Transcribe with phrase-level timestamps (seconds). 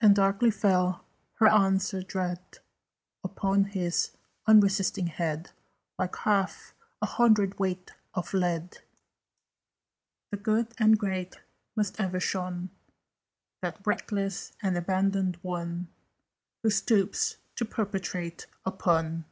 [0.00, 2.40] And darkly fell her answer dread
[3.22, 4.10] Upon his
[4.48, 5.52] unresisting head,
[5.96, 8.78] Like half a hundredweight of lead.
[10.32, 11.38] "The Good and Great
[11.76, 12.70] must ever shun
[13.62, 15.90] That reckless and abandoned one
[16.64, 19.26] Who stoops to perpetrate a pun.